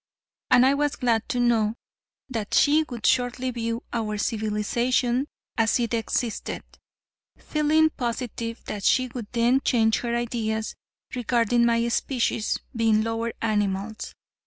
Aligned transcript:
And 0.49 0.65
I 0.65 0.73
was 0.73 0.95
glad 0.95 1.29
to 1.29 1.39
know 1.39 1.75
that 2.27 2.55
she 2.55 2.81
would 2.89 3.05
shortly 3.05 3.51
view 3.51 3.83
our 3.93 4.17
civilization 4.17 5.27
as 5.59 5.79
it 5.79 5.93
existed, 5.93 6.63
feeling 7.37 7.91
positive 7.91 8.65
that 8.65 8.83
she 8.83 9.09
would 9.09 9.27
then 9.31 9.61
change 9.63 9.99
her 9.99 10.15
ideas 10.15 10.73
regarding 11.13 11.67
my 11.67 11.87
species 11.89 12.57
being 12.75 13.03
lower 13.03 13.31
animals. 13.43 14.15